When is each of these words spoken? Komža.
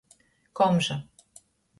Komža. 0.59 0.97